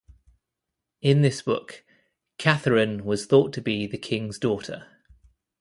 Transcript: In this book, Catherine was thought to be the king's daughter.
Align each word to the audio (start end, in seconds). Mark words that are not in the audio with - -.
In 1.03 1.21
this 1.21 1.43
book, 1.43 1.85
Catherine 2.39 3.05
was 3.05 3.27
thought 3.27 3.53
to 3.53 3.61
be 3.61 3.85
the 3.85 3.99
king's 3.99 4.39
daughter. 4.39 4.87